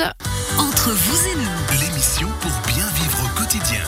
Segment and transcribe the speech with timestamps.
[0.00, 0.14] suite.
[0.58, 3.80] Entre vous et nous, L'émission pour bien vivre au quotidien.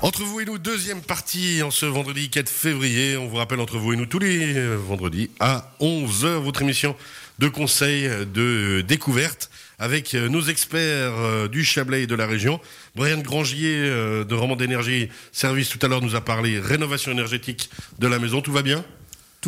[0.00, 3.16] Entre vous et nous, deuxième partie en ce vendredi 4 février.
[3.16, 6.94] On vous rappelle entre vous et nous tous les vendredis à 11h, votre émission
[7.38, 12.60] de conseils, de découverte avec euh, nos experts euh, du Chablais et de la région.
[12.96, 17.70] Brian Grangier euh, de Roman d'énergie Service tout à l'heure nous a parlé rénovation énergétique
[17.98, 18.40] de la maison.
[18.40, 18.84] Tout va bien?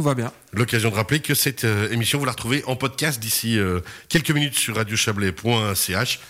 [0.01, 0.33] Tout va bien.
[0.55, 4.31] L'occasion de rappeler que cette euh, émission, vous la retrouvez en podcast d'ici euh, quelques
[4.31, 6.21] minutes sur radiochablais.ch.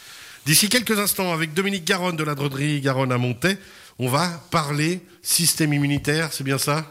[0.45, 3.59] D'ici quelques instants, avec Dominique Garonne de la droderie Garonne à Montaix,
[4.01, 6.85] on va parler système immunitaire, c'est bien ça?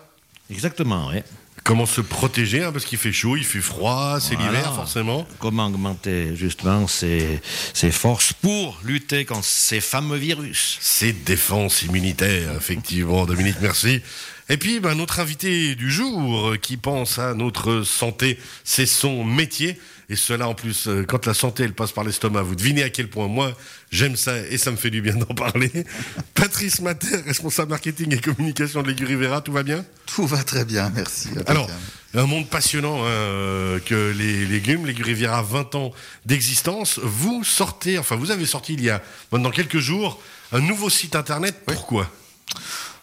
[0.49, 1.19] Exactement, oui.
[1.69, 4.53] Comment se protéger, hein, parce qu'il fait chaud, il fait froid, c'est Voilà.
[4.53, 5.27] l'hiver forcément.
[5.37, 7.39] Comment augmenter justement ses,
[7.75, 14.01] ses forces pour lutter contre ces fameux virus C'est défense immunitaire, effectivement, Dominique, merci.
[14.49, 19.23] Et puis, ben, notre invité du jour euh, qui pense à notre santé, c'est son
[19.23, 19.77] métier.
[20.11, 22.89] Et cela, en plus, euh, quand la santé, elle passe par l'estomac, vous devinez à
[22.89, 23.55] quel point moi,
[23.91, 25.71] j'aime ça et ça me fait du bien d'en parler.
[26.33, 29.85] Patrice Mater, responsable marketing et communication de l'Aiguille Rivera, tout va bien?
[30.07, 31.29] Tout va très bien, merci.
[31.45, 31.69] Alors,
[32.15, 35.91] un monde passionnant hein, euh, que les légumes, l'Aiguille Riviera, 20 ans
[36.25, 36.99] d'existence.
[37.03, 40.19] Vous sortez, enfin, vous avez sorti il y a maintenant quelques jours
[40.51, 41.55] un nouveau site internet.
[41.67, 42.11] Pourquoi?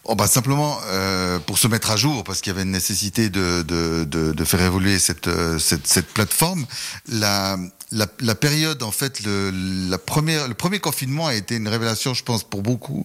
[0.08, 3.28] Oh bah simplement euh, pour se mettre à jour, parce qu'il y avait une nécessité
[3.28, 6.64] de, de, de, de faire évoluer cette, euh, cette, cette plateforme.
[7.08, 7.56] La,
[7.90, 9.50] la, la période, en fait, le,
[9.90, 13.04] la le premier confinement a été une révélation, je pense, pour beaucoup,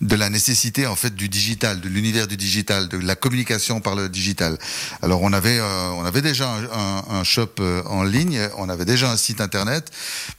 [0.00, 3.94] de la nécessité, en fait, du digital, de l'univers du digital, de la communication par
[3.94, 4.58] le digital.
[5.02, 8.70] Alors, on avait, euh, on avait déjà un, un, un shop euh, en ligne, on
[8.70, 9.90] avait déjà un site internet,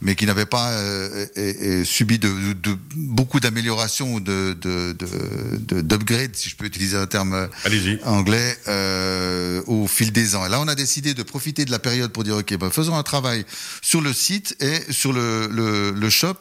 [0.02, 5.58] mais qui n'avait pas euh, et- et subi de, de, beaucoup d'améliorations de, de, de,
[5.82, 10.46] de- d'upgrade, si je peux utiliser un terme euh, anglais, euh, au fil des ans.
[10.46, 12.96] Et là, on a décidé de profiter de la période pour dire, OK, ben, faisons
[12.96, 13.46] un travail
[13.82, 16.40] sur le site et sur le, le, le shop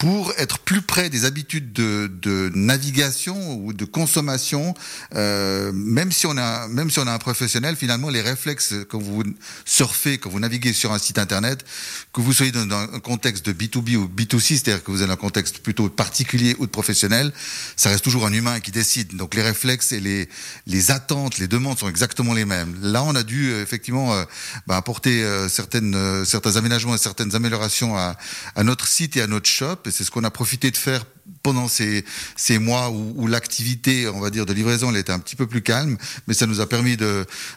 [0.00, 4.74] pour être plus près des habitudes de, de navigation ou de consommation,
[5.14, 8.98] euh, même si on a même si on a un professionnel, finalement les réflexes quand
[8.98, 9.22] vous
[9.66, 11.66] surfez, quand vous naviguez sur un site internet,
[12.14, 15.16] que vous soyez dans, un contexte de B2B ou B2C, c'est-à-dire que vous avez un
[15.16, 17.30] contexte plutôt particulier ou de professionnel,
[17.76, 19.14] ça reste toujours un humain qui décide.
[19.16, 20.30] Donc les réflexes et les
[20.66, 22.74] les attentes, les demandes sont exactement les mêmes.
[22.80, 24.24] Là, on a dû euh, effectivement euh,
[24.66, 28.16] bah, apporter euh, certaines euh, certains aménagements et certaines améliorations à,
[28.56, 29.89] à notre site et à notre shop.
[29.90, 31.04] C'est ce qu'on a profité de faire
[31.42, 32.04] pendant ces,
[32.36, 35.62] ces mois où, l'activité, on va dire, de livraison, elle était un petit peu plus
[35.62, 35.96] calme,
[36.26, 36.96] mais ça nous a permis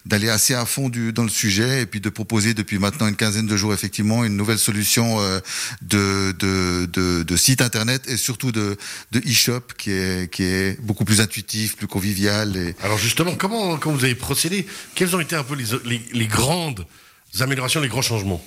[0.06, 3.48] d'aller assez à fond dans le sujet et puis de proposer depuis maintenant une quinzaine
[3.48, 5.40] de jours effectivement une nouvelle solution euh,
[5.82, 8.78] de, de, site internet et surtout de,
[9.16, 14.04] e-shop qui est, qui est beaucoup plus intuitif, plus convivial et Alors justement, comment, vous
[14.04, 14.66] avez procédé
[14.96, 16.86] Quelles ont été un peu les grandes
[17.40, 18.44] améliorations, les grands changements?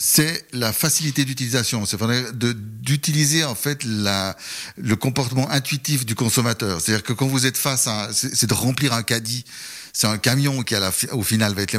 [0.00, 1.84] C'est la facilité d'utilisation.
[1.84, 1.98] C'est
[2.32, 4.36] d'utiliser en fait la,
[4.76, 6.80] le comportement intuitif du consommateur.
[6.80, 9.44] C'est-à-dire que quand vous êtes face à, c'est de remplir un caddie.
[10.00, 11.76] C'est un camion qui, la, au final, va être.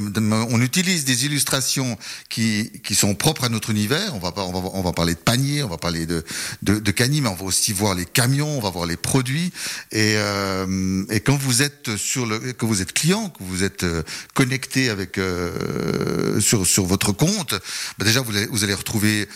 [0.49, 1.97] On utilise des illustrations
[2.27, 4.13] qui, qui sont propres à notre univers.
[4.13, 6.25] On va, on va, on va parler de panier, on va parler de,
[6.61, 9.53] de, de canis, mais on va aussi voir les camions, on va voir les produits.
[9.93, 13.83] Et, euh, et quand vous êtes sur le, que vous êtes client, que vous êtes
[13.83, 14.03] euh,
[14.33, 17.53] connecté avec euh, sur sur votre compte,
[17.97, 19.29] bah déjà vous allez, vous allez retrouver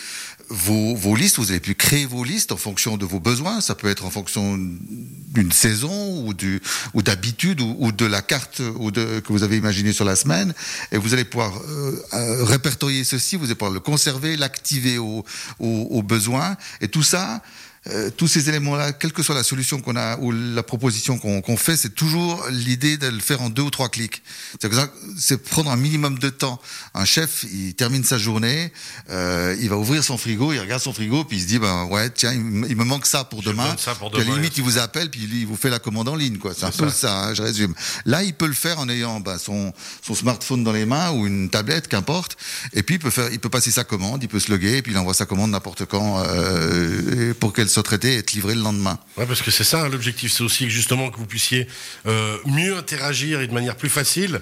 [0.48, 3.60] vos, vos listes, vous allez pu créer vos listes en fonction de vos besoins.
[3.60, 6.60] Ça peut être en fonction d'une saison ou du
[6.92, 10.54] ou d'habitude ou, de la carte ou de, que vous avez imaginé sur la semaine.
[10.92, 15.24] Et vous allez pouvoir euh, euh, répertorier ceci, vous allez pouvoir le conserver, l'activer aux
[15.58, 16.56] au, aux besoins.
[16.80, 17.42] Et tout ça,
[17.88, 21.40] euh, tous ces éléments-là, quelle que soit la solution qu'on a ou la proposition qu'on
[21.42, 24.22] qu'on fait, c'est toujours l'idée de le faire en deux ou trois clics.
[24.60, 26.60] C'est que ça, c'est prendre un minimum de temps.
[26.94, 28.72] Un chef, il termine sa journée,
[29.10, 31.84] euh, il va ouvrir son frigo, il regarde son frigo, puis il se dit ben
[31.84, 33.74] ouais tiens, il, me- il me manque ça pour Je demain.
[33.78, 35.78] ça pour Puis à la demain, limite, il vous appelle, puis il vous fait la
[35.78, 36.52] commande en ligne, quoi.
[36.56, 36.94] C'est un peu ça.
[36.94, 37.74] ça, hein, je résume.
[38.06, 41.26] Là, il peut le faire en ayant ben, son, son smartphone dans les mains ou
[41.26, 42.36] une tablette, qu'importe.
[42.72, 44.82] Et puis, il peut faire, il peut passer sa commande, il peut se loguer, et
[44.82, 48.54] puis il envoie sa commande n'importe quand euh, pour qu'elle soit traitée et être livrée
[48.54, 48.98] le lendemain.
[49.16, 51.66] Ouais, parce que c'est ça hein, l'objectif, c'est aussi justement que vous puissiez
[52.06, 54.40] euh, mieux interagir et de manière plus facile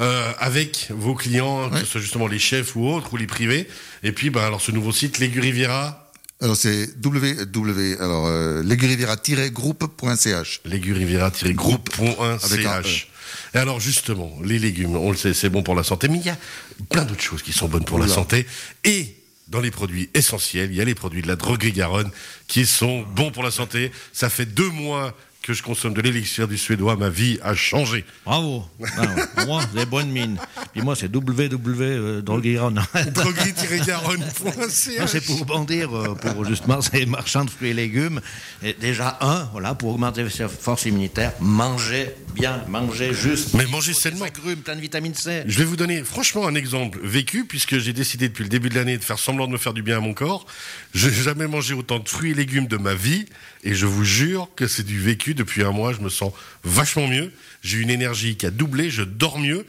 [0.00, 3.68] euh, avec vos clients, que ce soit justement les chefs ou autres, ou les privés.
[4.02, 6.10] Et puis, bah, alors ce nouveau site, l'Aiguille Riviera,
[6.40, 8.60] Alors c'est www alors euh.
[8.60, 8.86] Avec un
[10.68, 13.08] l'aiguille-groupe.ch.
[13.54, 16.26] Et alors justement, les légumes, on le sait, c'est bon pour la santé, mais il
[16.26, 16.36] y a
[16.90, 18.46] plein d'autres choses qui sont bonnes pour la santé.
[18.84, 19.14] Et
[19.48, 22.10] dans les produits essentiels, il y a les produits de la droguerie Garonne
[22.46, 23.92] qui sont bons pour la santé.
[24.12, 25.14] Ça fait deux mois
[25.44, 28.06] que je consomme de l'élixir du suédois, ma vie a changé.
[28.24, 28.64] Bravo.
[28.80, 30.38] Ben, moi, des bonnes mines.
[30.72, 32.70] Puis moi, c'est www.drogueron.
[33.12, 35.06] Droguerie-garonne.ca.
[35.06, 38.22] C'est pour bondir, euh, pour justement ces marchands de fruits et légumes.
[38.62, 43.52] Et déjà, un, voilà, pour augmenter sa force immunitaire, mangez bien, mangez juste.
[43.52, 44.24] Mais mangez sainement.
[44.24, 45.42] Agrumes, plein de vitamine C.
[45.46, 48.76] Je vais vous donner franchement un exemple vécu, puisque j'ai décidé depuis le début de
[48.76, 50.46] l'année de faire semblant de me faire du bien à mon corps.
[50.94, 53.26] Je n'ai jamais mangé autant de fruits et légumes de ma vie,
[53.62, 55.33] et je vous jure que c'est du vécu.
[55.34, 56.32] Depuis un mois, je me sens
[56.62, 57.32] vachement mieux.
[57.62, 59.66] J'ai une énergie qui a doublé, je dors mieux.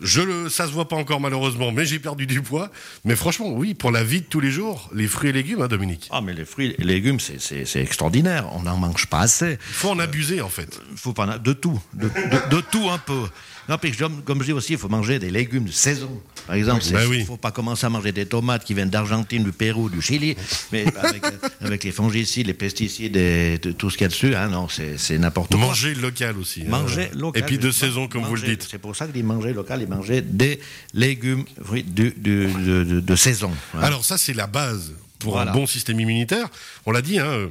[0.00, 2.70] Je le, ça se voit pas encore malheureusement, mais j'ai perdu du poids.
[3.04, 5.66] Mais franchement, oui, pour la vie de tous les jours, les fruits et légumes, hein,
[5.66, 6.06] Dominique.
[6.12, 8.46] Ah, mais les fruits et légumes, c'est- c'est c'est extraordinaire.
[8.54, 9.52] On n'en mange pas assez.
[9.70, 10.80] Il faut en abuser en fait.
[10.92, 13.24] Il faut pas de tout, de, de- de tout un peu.
[13.68, 13.92] Non, puis
[14.24, 16.22] comme, je dis aussi, il faut manger des légumes de saison.
[16.46, 17.18] Par exemple, Ben il oui.
[17.20, 20.36] ne faut pas commencer à manger des tomates qui viennent d'Argentine, du Pérou, du Chili,
[20.72, 21.22] mais avec,
[21.60, 24.34] avec les fongicides, les pesticides et tout ce qu'il y a dessus.
[24.34, 25.60] Hein, non, c'est n'importe quoi.
[25.60, 26.62] Manger local aussi.
[26.62, 26.70] hein.
[26.70, 27.42] Manger local.
[27.42, 28.66] Et puis de saison, comme vous le dites.
[28.70, 30.60] C'est pour ça que dit manger local et manger des
[30.94, 33.50] légumes fruits du- du- de, de- de saison.
[33.74, 33.80] hein.
[33.82, 35.50] Alors ça, c'est la base pour Voilà.
[35.50, 36.48] un bon système immunitaire.
[36.86, 37.50] On l'a dit, hein,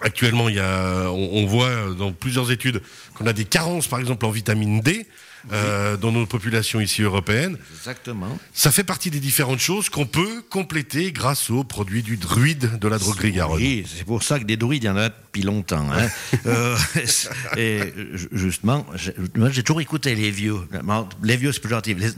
[0.00, 2.80] actuellement, il y a, on, on voit dans plusieurs études
[3.14, 5.06] qu'on a des carences, par exemple, en vitamine D.
[5.52, 7.56] euh, dans nos populations ici européennes.
[7.78, 8.38] Exactement.
[8.52, 12.88] Ça fait partie des différentes choses qu'on peut compléter grâce aux produits du druide de
[12.88, 13.56] la droguerie Garonne.
[13.60, 15.86] Oui, c'est pour ça que des druides, il y en a depuis longtemps.
[15.92, 16.08] hein.
[16.46, 16.76] Euh,
[17.56, 20.56] et ju- justement, j'ai- toujours écouté les vieux.
[21.22, 22.10] Les vieux, c'est plus les-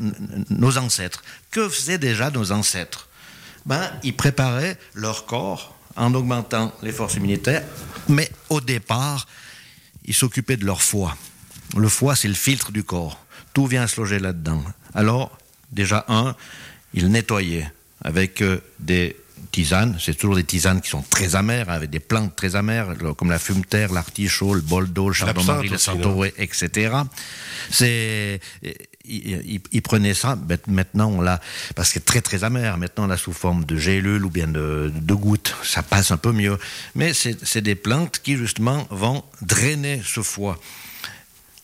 [0.51, 1.23] nos ancêtres.
[1.51, 3.09] Que faisaient déjà nos ancêtres?
[3.67, 7.65] Ben, Ils préparaient leur corps en augmentant les forces immunitaires,
[8.09, 9.27] mais au départ,
[10.05, 11.17] ils s'occupaient de leur foie.
[11.77, 13.25] Le foie, c'est le filtre du corps.
[13.53, 14.63] Tout vient se loger là-dedans.
[14.95, 15.37] Alors,
[15.73, 16.35] déjà, un,
[16.95, 17.71] ils nettoyaient
[18.03, 19.17] avec euh, des
[19.53, 19.97] tisanes.
[20.01, 23.39] C'est toujours des tisanes qui sont très amères, avec des plantes très amères, comme la
[23.39, 26.97] fumeterre, l'artichaut, le boldo, le chardon-marie, le centauré, etc.
[27.71, 28.41] C'est,
[29.05, 30.39] ils prenaient ça.
[30.67, 31.41] Maintenant, on l'a,
[31.75, 32.77] parce que très très amer.
[32.79, 35.55] Maintenant, on l'a sous forme de gélule ou bien de, de gouttes.
[35.63, 36.59] Ça passe un peu mieux.
[36.95, 40.59] Mais c'est des plantes qui justement vont drainer ce foie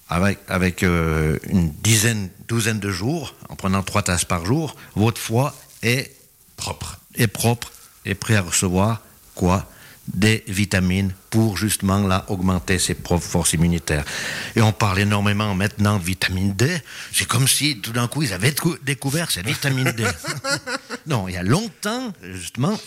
[0.09, 5.21] avec, avec euh, une dizaine, douzaine de jours, en prenant trois tasses par jour, votre
[5.21, 6.11] foie est
[6.57, 7.01] Propre.
[7.17, 7.73] est propre
[8.05, 9.03] et prêt à recevoir
[9.35, 9.69] quoi?
[10.07, 14.05] Des vitamines pour justement là augmenter ses propres forces immunitaires.
[14.55, 16.77] Et on parle énormément maintenant de vitamine D.
[17.13, 20.05] C'est comme si tout d'un coup ils avaient décou- découvert cette vitamine D.
[21.07, 22.79] non, il y a longtemps justement,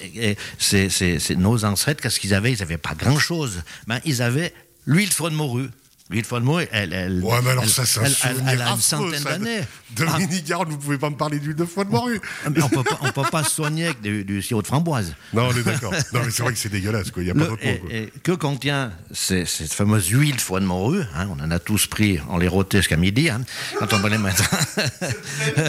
[0.59, 2.53] c'est nos ancêtres, qu'est-ce qu'ils avaient?
[2.53, 3.63] Ils n'avaient pas grand-chose.
[3.87, 4.53] Ben, ils avaient
[4.85, 5.69] l'huile de foie de morue.
[6.09, 8.15] L'huile de foie de morue, elle, elle, Ouais, mais alors elle- ça, elle-
[8.47, 9.59] elle- a une centaine d'années.
[9.91, 12.21] Dominique Garonne, vous pouvez pas me parler d'huile de foie de morue.
[12.45, 14.67] Ah, mais on peut pas, on peut pas se soigner avec du, du sirop de
[14.67, 15.15] framboise.
[15.33, 15.91] Non, on est d'accord.
[16.13, 17.23] Non, mais c'est vrai que c'est dégueulasse, quoi.
[17.23, 17.89] Il n'y a pas Le- et- quoi.
[17.91, 21.59] et que contient ces- cette fameuse huile de foie de morue hein, On en a
[21.59, 23.41] tous pris, on les rotait jusqu'à midi, hein,
[23.77, 24.45] quand on prenait le matin.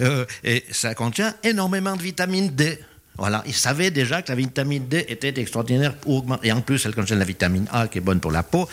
[0.00, 2.78] Euh, et ça contient énormément de vitamine D.
[3.16, 6.48] Voilà, ils savaient déjà que la vitamine D était extraordinaire pour augmenter.
[6.48, 8.68] Et en plus, elle contient la vitamine A qui est bonne pour la peau.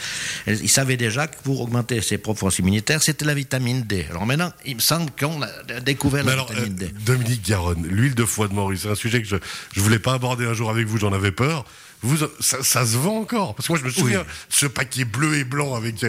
[0.47, 4.07] Ils savaient déjà que pour augmenter ses propres forces immunitaires, c'était la vitamine D.
[4.09, 6.93] Alors maintenant, il me semble qu'on a découvert Mais la alors, vitamine euh, D.
[7.05, 10.13] Dominique Garonne, l'huile de foie de morue, c'est un sujet que je ne voulais pas
[10.13, 11.65] aborder un jour avec vous, j'en avais peur.
[12.03, 15.37] Vous, ça, ça se vend encore Parce que moi, je me souviens, ce paquet bleu
[15.37, 16.03] et blanc avec.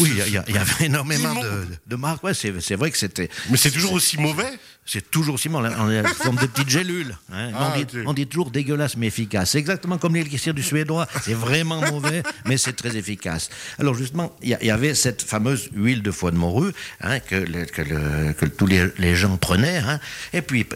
[0.00, 2.24] Oui, il y, avait énormément de, de marques.
[2.24, 3.30] Ouais, c'est vrai que c'était.
[3.50, 7.16] Mais c'est toujours aussi mauvais C'est toujours Simon, on est forme de petites gélules.
[7.32, 7.50] hein.
[7.54, 8.02] Ah, on, dit, ok.
[8.06, 9.50] on dit toujours dégueulasse mais efficace.
[9.50, 11.06] C'est exactement comme l'élixir du suédois.
[11.22, 13.48] C'est vraiment mauvais, mais c'est très efficace.
[13.78, 17.64] Alors justement, il y, avait cette fameuse huile de foie de morue hein, que, le-
[17.66, 19.78] que, le- que tous les, les gens prenaient.
[19.78, 20.00] hein.
[20.32, 20.66] Et puis,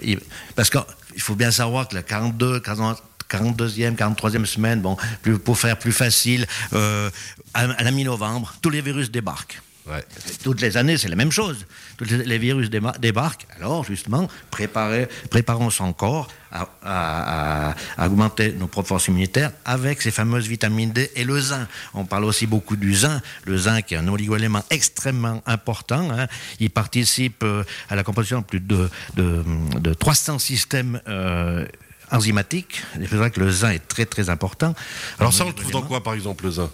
[0.54, 0.82] parce qu'il
[1.22, 5.92] faut bien savoir que la 42, 40 42e, 43e semaine, bon, plus- pour faire plus
[5.92, 7.10] facile, euh,
[7.54, 9.60] à, à la mi-novembre, tous les virus débarquent.
[9.86, 10.04] Ouais.
[10.44, 11.66] Toutes les années, c'est la même chose.
[11.96, 13.46] Tous les, virus débarquent.
[13.56, 19.50] Alors, justement, préparer, préparons son corps à, à- à- à augmenter nos propres forces immunitaires
[19.64, 21.66] avec ces fameuses vitamines D et le zinc.
[21.94, 23.20] On parle aussi beaucoup du zinc.
[23.46, 26.08] Le zinc est un oligoélément extrêmement important.
[26.12, 26.26] hein.
[26.60, 29.42] Il participe euh, à la composition de plus de, de,
[29.78, 31.66] de 300 systèmes euh,
[32.10, 32.82] enzymatiques.
[32.94, 34.74] C'est vrai que le zinc est très très important.
[35.18, 36.70] Alors ça, on le trouve dans quoi, par exemple, le zinc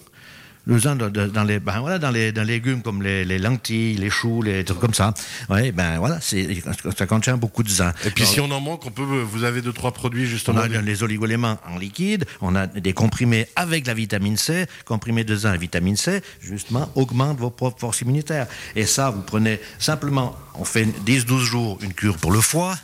[0.66, 3.95] Le zinc dans, les, ben voilà, dans les, dans les légumes comme les, les lentilles,
[3.97, 5.14] les choux, les trucs comme ça.
[5.49, 6.62] Ouais, ben voilà, c'est,
[6.97, 7.95] ça contient beaucoup de zinc.
[8.05, 10.28] Et puis Alors, si on en manque, on peut, vous avez deux, trois produits, on
[10.28, 10.61] justement.
[10.61, 15.37] a les oligoéléments en liquide, on a des comprimés avec la vitamine C, comprimés de
[15.37, 18.49] zinc et vitamine C, justement, augmente vos propres forces immunitaires.
[18.75, 22.75] Et ça, vous prenez simplement, on fait 10-12 jours une cure pour le foie,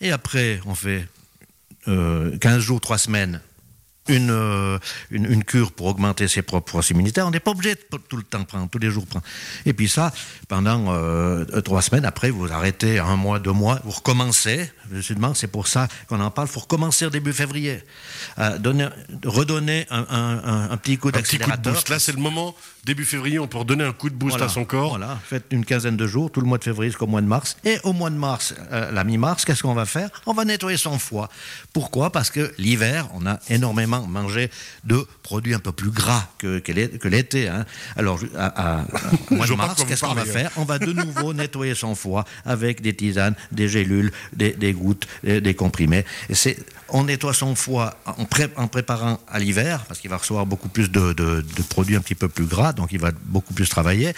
[0.00, 1.04] et après, on fait euh,
[1.86, 3.40] 15 jours, 3 semaines
[4.08, 4.78] une, euh,
[5.10, 7.26] une, une, cure pour augmenter ses propres forces immunitaires.
[7.26, 9.24] On n'est pas obligé de tout le temps prendre, tous les jours prendre.
[9.64, 10.12] Et puis ça,
[10.48, 14.70] pendant euh, trois semaines, après, vous arrêtez un mois, deux mois, vous recommencez.
[14.92, 16.48] Justement, c'est pour ça qu'on en parle.
[16.48, 17.82] Il faut recommencer au début février.
[18.38, 18.88] Euh, donner,
[19.24, 21.82] redonner un, un, un, petit coup d'accélérateur.
[21.88, 24.48] Là, c'est le moment, début février, on peut redonner un coup de boost voilà, à
[24.48, 24.90] son corps.
[24.90, 27.56] Voilà, faites une quinzaine de jours, tout le mois de février jusqu'au mois de mars.
[27.64, 30.10] Et au mois de mars, euh, la mi-mars, qu'est-ce qu'on va faire?
[30.26, 31.28] On va nettoyer son foie.
[31.72, 32.10] Pourquoi?
[32.10, 34.50] Parce que l'hiver, on a énormément mangé
[34.84, 37.48] de produits un peu plus gras que, que l'été.
[37.48, 37.64] Hein.
[37.96, 38.80] Alors, à, à,
[39.30, 40.50] à mois de mars, qu'est-ce qu'on va faire?
[40.56, 45.06] On va de nouveau nettoyer son foie avec des tisanes, des gélules, des, des gouttes,
[45.22, 46.04] des, des comprimés.
[46.28, 46.56] Et c'est
[46.88, 50.68] on nettoie son foie en, pré en préparant à l'hiver, parce qu'il va recevoir beaucoup
[50.68, 53.68] plus de, de, de, produits un petit peu plus gras, donc il va beaucoup plus
[53.68, 54.12] travailler.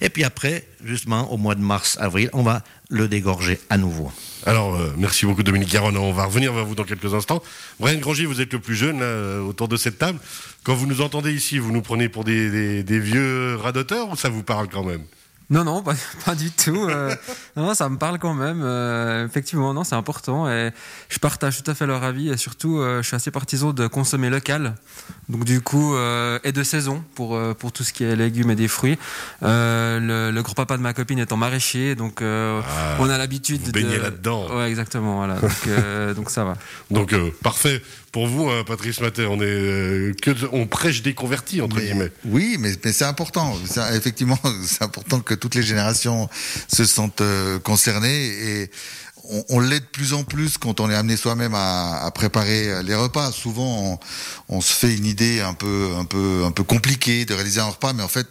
[0.00, 4.10] Et puis après, justement, au mois de mars-avril, on va le dégorger à nouveau.
[4.46, 5.96] Alors, euh, merci beaucoup Dominique Garonne.
[5.96, 7.42] On va revenir vers vous dans quelques instants.
[7.78, 10.18] Brian Grangier, vous êtes le plus jeune là, autour de cette table.
[10.62, 14.42] Quand vous nous entendez ici, vous nous prenez pour des vieux radoteurs ou ça vous
[14.42, 15.02] parle quand même?
[15.50, 15.94] Non, non, pas,
[16.26, 16.88] pas du tout.
[16.88, 17.14] Euh,
[17.56, 18.60] non, ça me parle quand même.
[18.62, 20.70] Euh, effectivement, non, c'est important et
[21.08, 23.86] je partage tout à fait leur avis et surtout, euh, je suis assez partisan de
[23.86, 24.74] consommer local.
[25.28, 25.94] Donc du coup,
[26.44, 28.98] et de saison pour pour tout ce qui est légumes et des fruits.
[29.42, 33.98] le, le grand-papa de ma copine étant maraîcher, donc ah, on a l'habitude de baigner
[33.98, 34.56] là-dedans.
[34.56, 35.16] Ouais, exactement.
[35.16, 35.36] Voilà.
[35.36, 36.56] Donc, donc ça va.
[36.90, 41.60] Donc parfait pour vous, hein, Patrice Maté, on est euh, que on prêche des convertis
[41.60, 42.12] entre mais, guillemets.
[42.24, 43.56] Oui, mais, mais c'est important.
[43.94, 46.28] Effectivement, c'est important que toutes les générations
[46.68, 48.70] se sentent euh, concernées et
[49.28, 52.82] on, on l'est de plus en plus quand on est amené soi-même à, à, préparer
[52.82, 53.32] les repas.
[53.32, 53.98] Souvent,
[54.48, 57.60] on, on, se fait une idée un peu, un peu, un peu compliquée de réaliser
[57.60, 58.26] un repas, mais en fait,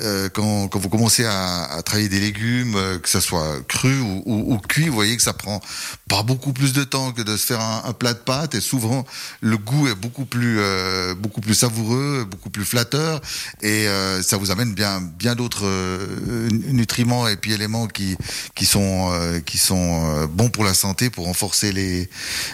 [0.00, 4.00] euh, quand, quand, vous commencez à, à, travailler des légumes, euh, que ça soit cru
[4.00, 5.60] ou, ou, ou, cuit, vous voyez que ça prend
[6.08, 8.54] pas beaucoup plus de temps que de se faire un, un plat de pâtes.
[8.54, 9.04] Et souvent,
[9.40, 13.20] le goût est beaucoup plus, euh, beaucoup plus savoureux, beaucoup plus flatteur,
[13.62, 18.16] et euh, ça vous amène bien, bien d'autres euh, nutriments et puis éléments qui,
[18.54, 19.10] qui sont,
[19.46, 22.08] qui sont bons pour la santé, pour renforcer les,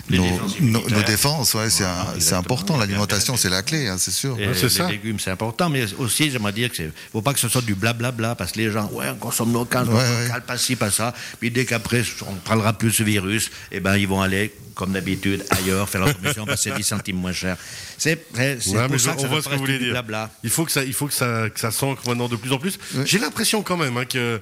[0.08, 1.54] les nos, défenses nos, nos, défenses.
[1.54, 2.76] Ouais, voilà, c'est important.
[2.76, 4.36] L'alimentation, c'est la clé, hein, c'est sûr.
[4.36, 4.88] Ouais, les ça.
[4.88, 8.12] légumes, c'est important, mais aussi, j'aimerais dire que faut pas que ce soit du blablabla,
[8.12, 10.40] bla bla, parce que les gens, ouais, on consomme local, ouais, local, ouais.
[10.40, 11.14] pas ci, pas ça.
[11.40, 15.44] Puis dès qu'après, on parlera plus ce virus, eh ben, ils vont aller, comme d'habitude,
[15.50, 17.56] ailleurs, faire leur commission, passer 10 centimes moins cher.
[17.98, 19.90] C'est ouais, pour ça que on ça voit ce que vous voulez dire.
[19.90, 20.30] Blabla.
[20.42, 22.58] Il faut que ça, il faut que ça, que ça s'ancre maintenant de plus en
[22.58, 22.78] plus.
[22.94, 23.04] Ouais.
[23.06, 24.40] J'ai l'impression quand même hein, que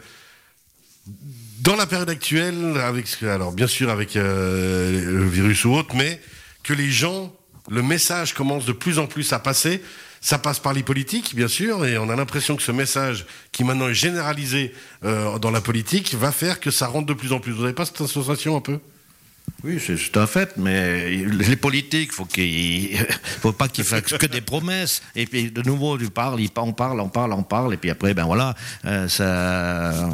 [1.63, 6.21] dans la période actuelle, avec, alors bien sûr avec euh, le virus ou autre, mais
[6.65, 7.33] que les gens,
[7.71, 9.81] le message commence de plus en plus à passer.
[10.21, 13.65] Ça passe par les politiques, bien sûr, et on a l'impression que ce message, qui
[13.65, 14.73] maintenant est généralisé
[15.05, 17.53] euh, dans la politique, va faire que ça rentre de plus en plus.
[17.53, 18.79] Vous n'avez pas cette sensation un peu?
[19.65, 22.99] Oui, c'est un fait, mais les politiques, faut qu'il
[23.41, 25.03] faut pas qu'ils fassent que des promesses.
[25.15, 28.13] Et puis de nouveau, tu parles, on parle, on parle, on parle, et puis après,
[28.13, 30.11] ben voilà, euh, ça,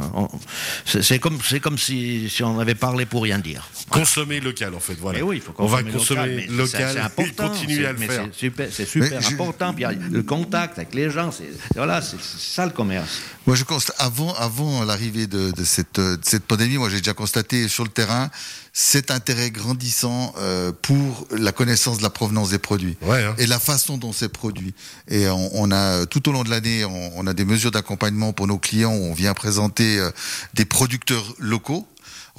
[0.85, 3.67] c'est comme c'est comme si, si on avait parlé pour rien dire.
[3.89, 5.17] Consommer local, en fait, voilà.
[5.17, 7.97] Mais oui, il faut on va consommer local, local c'est important, et continuer à le
[7.97, 8.25] faire.
[8.31, 9.73] C'est super, c'est super important.
[9.73, 13.19] Puis le contact avec les gens, c'est voilà, c'est ça le commerce.
[13.47, 17.13] Moi, je constate avant avant l'arrivée de, de, cette de cette pandémie, moi j'ai déjà
[17.13, 18.29] constaté sur le terrain
[18.73, 23.35] cet intérêt grandissant euh, pour la connaissance de la provenance des produits ouais, hein.
[23.37, 24.73] et la façon dont c'est produit.
[25.07, 28.33] Et on, on, a tout au long de l'année, on, on, a des mesures d'accompagnement
[28.33, 30.09] pour nos clients où on vient présenter euh,
[30.55, 31.85] des producteurs locaux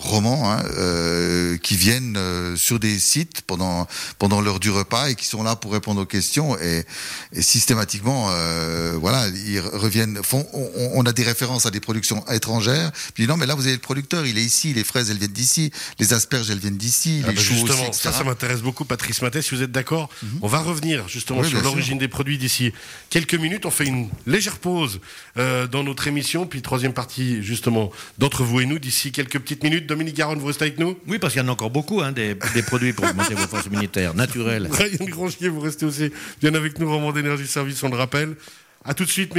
[0.00, 3.86] romans hein, euh, qui viennent euh, sur des sites pendant
[4.18, 6.84] pendant l'heure du repas et qui sont là pour répondre aux questions et,
[7.32, 12.24] et systématiquement euh, voilà ils reviennent font on, on, a des références à des productions
[12.28, 12.90] étrangères.
[13.14, 15.32] Puis non mais là vous avez le producteur il est ici les fraises elles viennent
[15.32, 18.60] d'ici les asperges elles viennent d'ici ah les bah choux justement aussi, ça ça m'intéresse
[18.62, 20.38] beaucoup Patrice Mathès si vous êtes d'accord mm -hmm.
[20.42, 22.72] on va revenir justement oui, sur l'origine des produits d'ici
[23.10, 23.66] quelques minutes.
[23.66, 25.00] On fait une légère pause
[25.36, 29.89] dans notre émission puis troisième partie justement d'entre vous et nous d'ici quelques petites minutes
[29.90, 30.96] Dominique Garonne, vous restez avec nous?
[31.08, 33.46] Oui, parce qu'il y en a encore beaucoup, hein, des, des, produits pour augmenter vos
[33.48, 34.68] forces immunitaires, naturelles.
[34.70, 38.36] Brian Grangier, vous restez aussi bien avec nous, Roman d'énergie service, on le rappelle.
[38.84, 39.38] À tout de suite, messieurs.